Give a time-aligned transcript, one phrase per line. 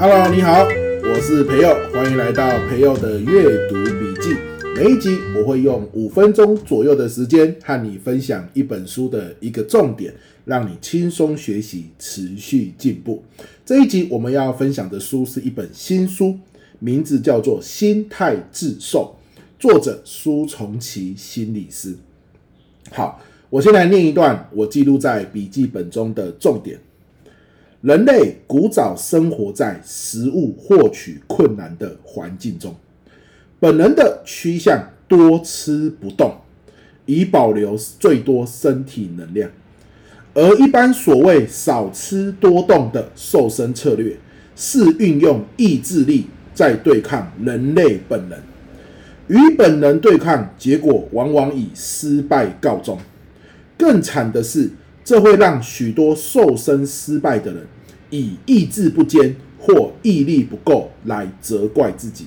[0.00, 0.66] Hello，你好，
[1.04, 4.34] 我是培佑，欢迎来到培佑的阅读笔记。
[4.74, 10.12] 每一集我会用五分钟左右的时间和你分享一本书的一个重点，
[10.44, 13.22] 让你轻松学习，持续进步。
[13.64, 16.36] 这一集我们要分享的书是一本新书，
[16.80, 19.16] 名字叫做《心态致瘦》，
[19.60, 21.94] 作者苏从奇心理师。
[22.92, 23.20] 好，
[23.50, 26.78] 我先来念一段我记录在笔记本中的重点。
[27.80, 32.74] 人类古早生活在食物获取困难的环境中，
[33.60, 36.34] 本能的趋向多吃不动，
[37.06, 39.48] 以保留最多身体能量；
[40.34, 44.16] 而一般所谓少吃多动的瘦身策略，
[44.56, 48.36] 是运用意志力在对抗人类本能，
[49.28, 52.98] 与本能对抗，结果往往以失败告终。
[53.76, 54.70] 更惨的是，
[55.04, 57.66] 这会让许多瘦身失败的人
[58.10, 62.26] 以意志不坚或毅力不够来责怪自己。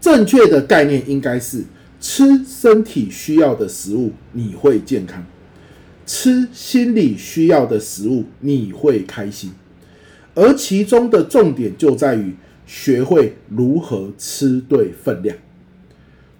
[0.00, 1.64] 正确的概念应该是：
[2.00, 5.22] 吃身体需要的食物，你会健康；
[6.06, 9.50] 吃心理需要的食物，你会开心。
[10.34, 12.36] 而其中的重点就在于
[12.68, 15.34] 学会如何吃对分量。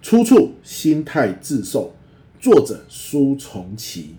[0.02, 1.94] 出处《心态自瘦》，
[2.42, 4.14] 作者苏重启。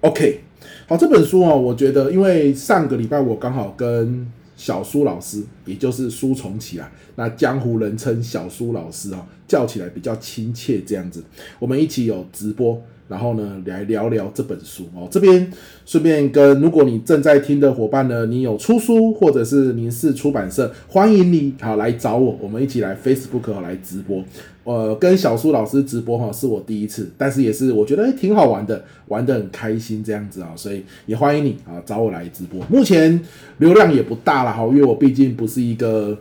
[0.00, 0.40] OK，
[0.88, 4.26] 好，这本书哦，我觉得，因为上个礼拜我刚好跟
[4.56, 11.22] 小苏老师，也就是苏重启啊，那江湖人称小苏老师啊，叫起来比较亲切，这样子，
[11.60, 12.82] 我们一起有直播。
[13.08, 15.06] 然后呢，来聊聊这本书哦。
[15.10, 15.50] 这边
[15.84, 24.24] 顺便跟，如果你正在听的伙伴呢，你有出书或者是您是出版社，欢迎你好来找我，我们一起来 Facebook 来直播。
[24.64, 32.58] 呃，跟小苏老师直播哈，是我第一次，但是也是我觉得诶挺好玩的，玩得很开心这样子啊，所以也欢迎你啊找我来直播。
[32.70, 33.20] 目前
[33.58, 36.16] 流量也不大了哈，因为我毕竟不是一个。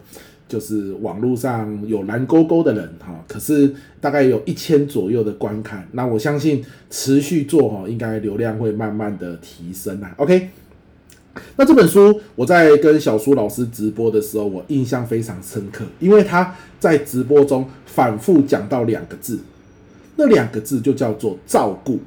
[0.48, 10.14] 就是网络上有蓝勾勾的人哈，可是大概有一千左右的观看，那我相信持续做哈，应该流量会慢慢的提升啊。
[10.18, 10.50] OK，
[11.56, 19.40] 那这本书我在跟小苏老师直播的时候，我印象非常深刻，因为他在直播中反复讲到两个字，
[20.16, 22.00] 那两个字就叫做照顾。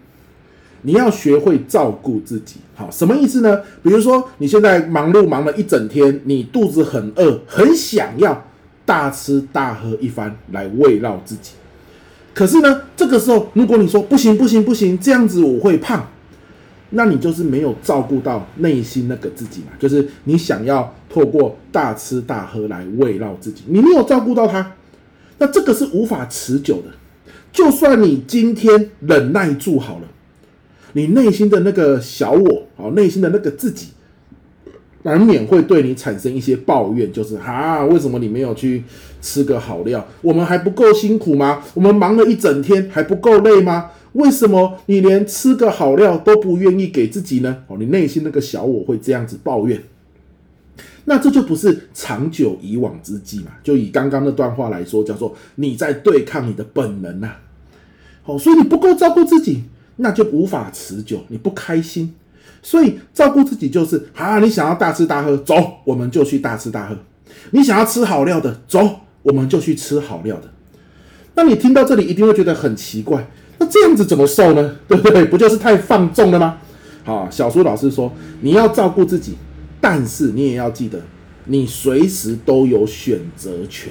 [0.82, 3.60] 你要学会照顾自己，好，什么意思呢？
[3.82, 8.44] 比如说你现在忙碌忙了一整天，你肚子很饿，很想要
[8.84, 11.53] 大吃大喝一番来慰劳自己。
[12.32, 16.06] 可是呢，这个时候如果你说不行不行不行，这样子我会胖，
[16.91, 24.75] 那你就是没有照顾到内心那个自己嘛，就是你想要透过大吃大喝来慰劳自己，你没有照顾到他，
[25.38, 26.91] 那这个是无法持久的。
[27.50, 30.03] 就算你今天忍耐住好了。
[30.96, 33.88] 你内心的那个小我，哦，内心的那个自己，
[35.02, 38.82] 难免会对你产生一些抱怨，就是啊，为什么你没有去
[39.20, 40.08] 吃个好料？
[40.22, 41.62] 我们还不够辛苦吗？
[41.74, 43.90] 我们忙了一整天还不够累吗？
[44.14, 47.64] 为什么你连吃个好料都不愿意给自己呢？
[47.66, 49.82] 哦，你内心那个小我会这样子抱怨，
[51.04, 53.50] 那这就不是长久以往之计嘛？
[53.62, 57.32] 就以刚刚那段话来说，叫做你在对抗你的本能呐。
[58.22, 59.64] 好，所以你不够照顾自己。
[59.96, 62.14] 那就无法持久，你不开心，
[62.62, 66.94] 所以照顾自己就是啊，你想要大吃大喝，走，我们就去大吃大喝；
[67.52, 70.50] 你想要吃好料的，走，我们就去吃好料的。
[71.34, 73.26] 那你听到这里一定会觉得很奇怪，
[73.58, 74.76] 那这样子怎么瘦呢？
[74.86, 75.24] 对不对？
[75.24, 76.58] 不就是太放纵了吗？
[77.02, 79.36] 好，小苏老师说，你要照顾自己，
[79.80, 81.00] 但是你也要记得，
[81.46, 83.90] 你随时都有选择权。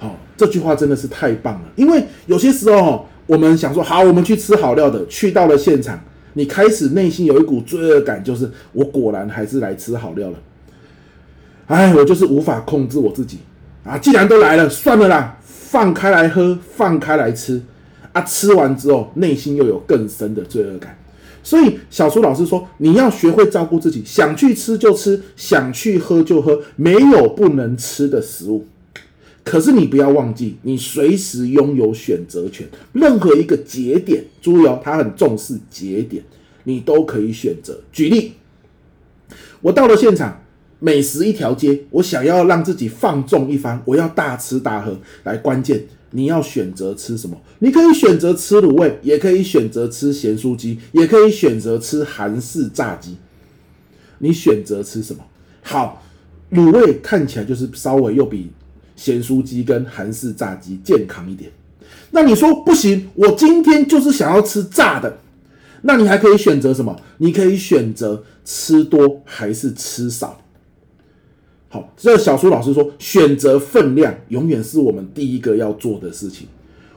[0.00, 3.06] 好，这句话真的是太棒了，因为有些时候。
[3.26, 5.06] 我们想说好，我们去吃好料的。
[5.06, 5.98] 去到了现场，
[6.34, 10.38] 你开始内心有一股罪恶感，就是我果然还是来吃好料了。
[11.66, 13.38] 哎，我就是无法控制我自己
[13.84, 13.96] 啊！
[13.96, 17.62] 既然都来了，算了啦，放开来喝，放开来吃
[18.12, 18.20] 啊！
[18.20, 20.94] 吃完之后，内心又有更深的罪恶感。
[21.42, 28.66] 所以小苏老师说，你要学会照顾自己，想去吃就吃，想去喝就喝，没有不能吃的食物。
[29.44, 32.66] 可是你不要忘记，你随时拥有选择权。
[32.94, 36.24] 任何一个节点，注意哦，他很重视节点，
[36.64, 37.78] 你都可以选择。
[37.92, 38.32] 举例，
[39.60, 40.42] 我到了现场，
[40.80, 44.98] 美食一条街，我想要让自己放纵一番，我要大吃大喝。
[45.24, 47.38] 来，关键你要选择吃什么？
[47.58, 53.16] 你可以选择吃卤味，也可以选择吃咸酥鸡，也可以选择吃韩式炸鸡。
[54.20, 55.22] 你选择吃什么？
[55.60, 56.02] 好，
[56.50, 58.50] 卤味看起来就是稍微又比。
[58.96, 61.50] 咸酥鸡跟韩式炸鸡健康一点，
[62.10, 65.18] 那你说不行，我今天就是想要吃炸的，
[65.82, 66.96] 那你还可以选择什么？
[67.18, 70.40] 你可以选择吃多还是吃少。
[71.68, 76.46] 好，这小苏老师说，选择分量永远是我们第一个要做的事情。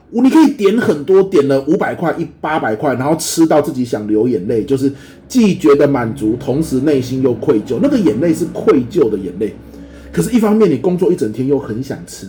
[0.09, 4.89] 你可以点很多，点了五百块、一八百块，然后吃到自己想流眼泪，就是
[5.27, 7.77] 既觉得满足，同时内心又愧疚。
[7.81, 9.53] 那个眼泪是愧疚的眼泪，
[10.11, 12.27] 可是，一方面你工作一整天又很想吃，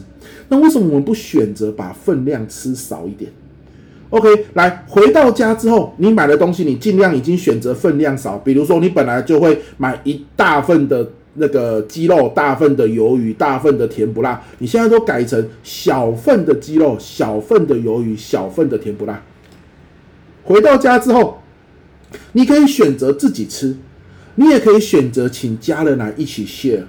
[0.48, 3.30] 那为什么我们不选择把分量吃少一点
[4.10, 11.10] ？OK，来，回到家之后，你买的东西，你尽量已经选择分量少，比如说你本来就会买一大份的。
[11.40, 19.22] 那个鸡肉大份的鱿鱼，大份的甜不辣，你现在都改成小份的鸡肉，小份的鱿鱼，小份的甜不辣。
[20.42, 21.40] 回到家之后，
[22.32, 23.76] 你可以选择自己吃，
[24.34, 26.82] 你也可以选择请家人来一起 share。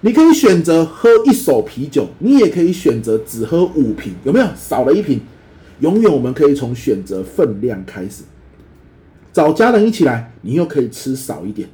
[0.00, 4.46] 你可以选择喝一手啤酒，你也可以选择只喝五瓶，有没有？
[4.56, 5.20] 少了一瓶，
[5.80, 8.22] 永远我们可以从选择分量开始，
[9.32, 11.68] 找家人一起来，你又可以吃少一点。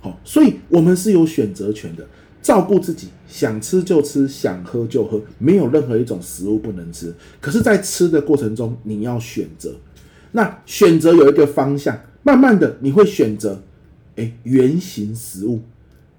[0.00, 2.06] 好，所以我们是有选择权的，
[2.42, 7.14] 照顾自己，想吃就吃，想喝就喝，没有任何一种食物不能吃。
[7.40, 9.74] 可是，在吃的过程中，你要选择。
[10.32, 13.62] 那选择有一个方向，慢慢的你会选择，
[14.16, 15.60] 哎，圆形食物。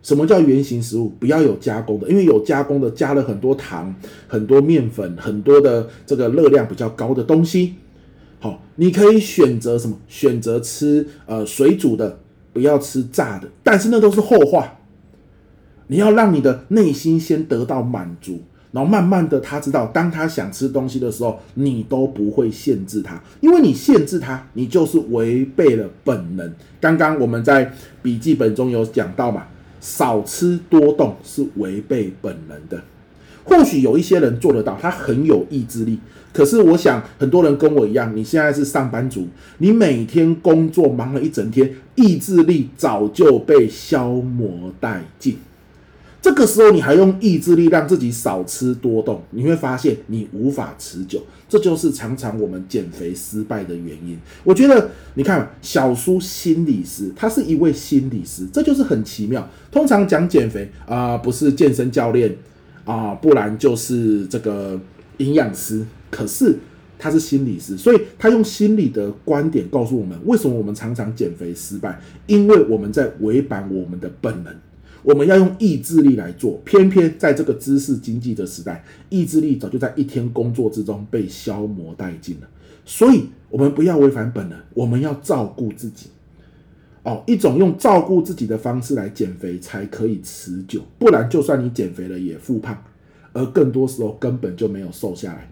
[0.04, 1.10] 什么叫原型食物？
[1.20, 3.94] 不要有加工的，因为有加工的加了很多糖、
[4.28, 7.76] 很多面粉、很多的这个热量比较高的东西。
[8.40, 9.96] 好，你可以选择什么？
[10.08, 12.20] 选择吃呃水煮的。
[12.54, 14.78] 不要吃炸的，但是那都是后话。
[15.88, 18.42] 你要让你的内心先得到满足，
[18.74, 26.54] 然后慢慢的他知道，当他想吃东西的时候，你都不会限制他，因为你限制他，你就是违背了本能。
[26.82, 27.72] 刚刚我们在
[28.02, 29.48] 笔记本中有讲到嘛，
[29.82, 32.82] 少吃多动是违背本能的。
[33.44, 36.00] 或许有一些人做得到，他很有意志力。
[36.32, 45.38] 可是我想，很多人跟我一样，你现在是上班族，你每天工作忙了一整天，意志力早就被消磨殆尽。
[46.22, 51.24] 这个时候，你还用意志力让自己少吃多动，你会发现你无法持久。
[51.50, 54.18] 这就是常常我们减肥失败的原因。
[54.44, 59.50] 我觉得，你看小苏心理师，他是一位心理师，这就是很奇妙。
[59.72, 62.36] 通常讲减肥啊、不是健身教练。
[62.84, 64.78] 啊，不然就是这个
[65.18, 66.58] 营养师，可是
[66.98, 72.02] 他是心理师，所以他用心理的观点告诉我们，为什么我们常常减肥失败？
[72.26, 74.52] 因为我们在违反我们的本能，
[75.04, 82.48] 我们要用意志力来做，偏偏在这个知识经济的时代，意志力早就在一天工作之中被消磨殆尽了。
[82.86, 86.08] 所以，我们不要违反本能，我们要照顾自己。
[87.04, 92.78] 哦，一种用照顾自己的方式来减肥才可以持久，不然就算你减肥了也复胖，
[93.34, 95.50] 而更多时候根本就没有瘦下来。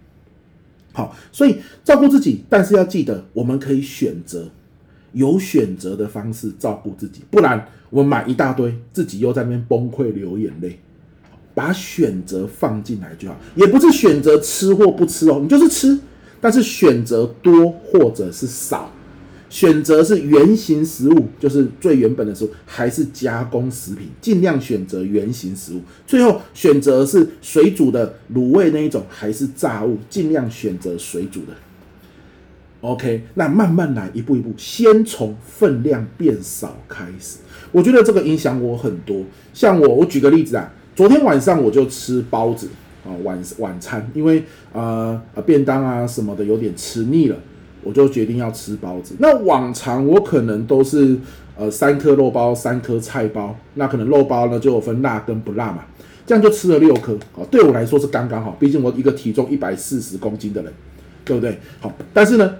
[0.93, 4.49] 好，所以照顾自己，但是要记得，我们可以选择
[5.13, 10.79] 有选择的方式照顾自己，不然我买一大堆，自己又在那边崩溃流眼泪。
[11.55, 15.99] 把选择放进来就好，也不是选择吃或不吃哦，你就是吃，
[16.39, 18.89] 但是选择多或者是少。
[19.49, 24.07] 选择是原型食物，就是最原本的食物，还是加工食品？
[24.21, 25.81] 尽量选择原型食物。
[26.05, 29.97] 最后选择是水煮的卤味那一种，还是炸物？
[30.07, 31.53] 尽量选择水煮的。
[32.81, 37.39] OK，那慢慢来，一步一步，先从分量变少开始。
[37.71, 39.21] 我觉得这个影响我很多。
[39.53, 42.69] 像我，我举个例子啊，昨天晚上我就吃包子
[43.05, 47.35] 啊，晚晚餐，因为呃便当啊什么的有点吃腻了。
[47.81, 49.15] 我就决定要吃包子。
[49.19, 51.17] 那往常我可能都是
[51.57, 53.55] 呃三颗肉包，三颗菜包。
[53.75, 55.85] 那可能肉包呢就有分辣跟不辣嘛，
[56.25, 57.13] 这样就吃了六颗。
[57.37, 60.73] 啊，对我来说是刚刚好，毕竟我一个体重一百四十公斤的人，
[61.23, 61.57] 对不对？
[61.79, 62.53] 好，但是呢，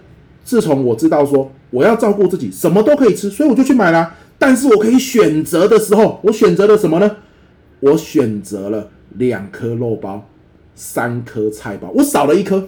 [0.49, 4.15] 自从我知道说我要照顾自己，什么都可以吃，所以我就去买啦。
[4.39, 7.17] 但是我可以选择的时候，我选择了什么呢？
[7.81, 8.89] 我选择了
[9.19, 10.27] 两颗肉包，
[10.73, 12.67] 三颗菜包，我少了一颗。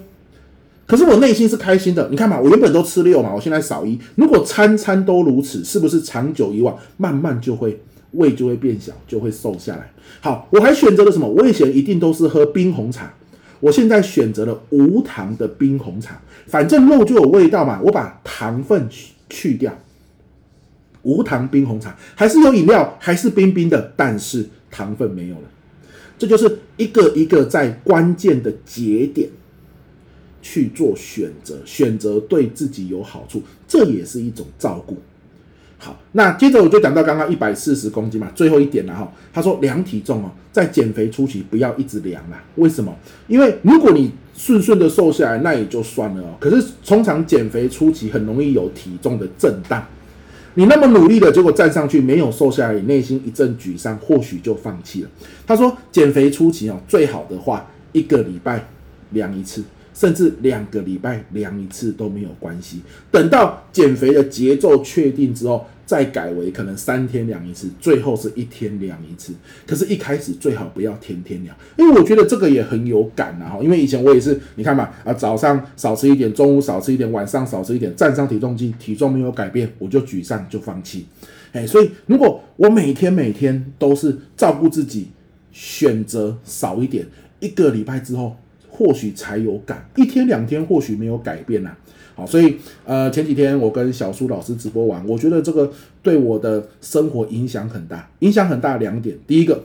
[0.85, 3.99] 可是我内心是开心的，你看嘛，我原本都吃六嘛，我现在少一。
[4.13, 9.91] 如果餐餐都如此，是不是长久以往，慢慢就会胃就会变小，就会瘦下来？
[10.19, 11.27] 好，我还选择了什么？
[11.27, 13.11] 我以前一定都是喝冰红茶，
[13.61, 19.73] 我现在选择了无糖的冰红茶，反正肉就有味道嘛，我把糖分去去掉，
[21.03, 25.43] 无糖冰红茶还是有饮料，还是冰冰的，但是糖分没有了。
[26.17, 29.29] 这就是一个一个在关键的节点。
[30.43, 34.97] 去做选择，选择对自己有好处，这也是一种照顾。
[35.83, 39.11] 好，那接着我就讲到刚刚一百四十公斤嘛，最后一点了哈。
[39.33, 42.39] 他说量体重哦，在减肥初期不要一直量啦。
[42.57, 42.95] 为什么？
[43.27, 46.35] 因为如果你顺顺的瘦下来，那也就算了哦。
[46.39, 49.83] 可是通常减肥初期很容易有体重的震荡。
[50.53, 55.09] 你那么努力的结果站上去没有瘦下来，你内心一阵沮丧，或许就放弃了。
[55.47, 58.67] 他说减肥初期哦，最好的话一个礼拜
[59.09, 59.63] 量一次。
[59.93, 62.81] 甚至两个礼拜量一次都没有关系。
[63.09, 69.33] 等到减肥的节奏确定之后，再改为可能三天量一次，最后是一天量一次。
[69.67, 73.59] 可是，一开始最好不要天天量，因为我觉得这个也很有感啊。
[73.61, 81.05] 因为以前我也是，你看嘛，啊，早上少吃一点，中午少吃一点，晚上少吃一点，站上体重机，体重没有改变，我就沮丧，就放弃。
[81.51, 85.09] 哎，所以如果我每天每天都是照顾自己，
[85.51, 87.05] 选择少一点，
[87.41, 88.37] 一个礼拜之后。
[88.71, 91.75] 或许才有感，一天两天或许没有改变呐、
[92.15, 99.15] 好，所以呃前几天我跟小苏老师直播完，我觉得这个对我的生活影响很大，影响很大两点。
[99.27, 99.61] 第一个，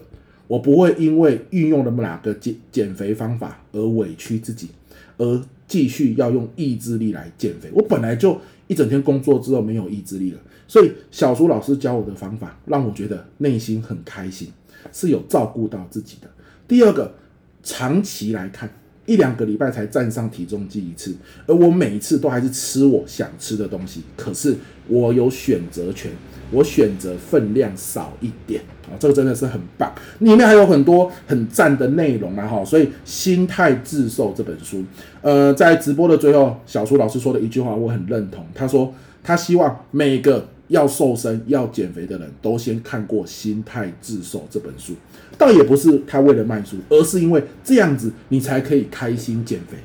[0.49, 4.69] 我不会因为运用了哪个减减肥方法而委屈自己，
[5.17, 7.71] 而继续要用意志力来减肥。
[7.73, 8.37] 我本来就
[8.67, 14.49] 一整天工作之后没有意志力了，所以小苏老师教我的方法让我觉得内心很开心，
[14.93, 16.29] 是有照顾到自己的。
[16.69, 17.15] 第二个，
[17.63, 18.69] 长期来看。
[19.07, 21.15] 一两个礼拜才站上体重计一次，
[21.47, 24.03] 而我每一次都还是吃我想吃的东西。
[24.17, 24.55] 可是
[24.89, 26.11] 我有选择权，
[26.51, 29.93] 我选择分量少一点啊，这个真的是很棒。
[30.19, 32.65] 里面还有很多很赞的内容啊，哈。
[32.65, 34.85] 所以《心态致瘦》这本书，
[35.23, 38.45] 呃，在直播的最后，小苏老师说的一句话我很认同。
[38.55, 40.49] 他说他希望每个。
[40.69, 44.95] 要瘦身、要减肥的人都先看过《心态自瘦》这本书，
[45.39, 49.77] 倒也不是他为了卖书，而是因为这样子你才可以开心减肥。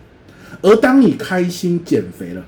[0.61, 2.45] 而当你开心减肥了，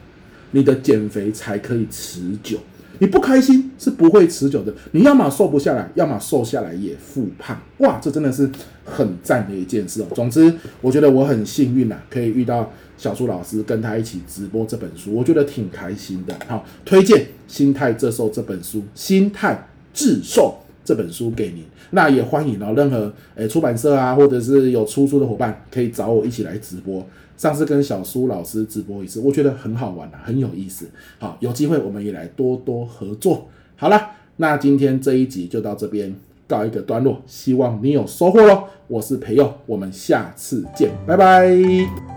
[0.52, 2.60] 你的减肥才可以持久。
[3.04, 4.74] 你不开心是不会持久的。
[4.94, 7.62] 你要么瘦不下来，要么瘦下来也复胖。
[7.80, 8.50] 哇，这真的是
[8.86, 10.06] 很赞的一件事哦。
[10.16, 12.72] 总之，我觉得我很幸运呐，可以遇到。
[12.96, 16.34] 小苏老师跟他一起直播这本书，我觉得挺开心的。
[16.48, 17.18] 好，推荐
[17.48, 21.64] 《心态致瘦》这本书，《心态致瘦》这本书给您。
[21.92, 27.06] 那也欢迎哦，任何诶出版社啊，或者是有出书的伙伴，可以找我一起来直播。
[27.36, 30.88] 上次跟小苏老师直播一次，我觉得很好玩啊，很有意思。
[31.20, 33.48] 好，有机会我们也来多多合作。
[33.76, 36.16] 好了，那今天这一集就到这边
[36.48, 38.66] 告一个段落，希望你有收获喽。
[38.88, 42.13] 我是培佑，我们下次见，拜拜。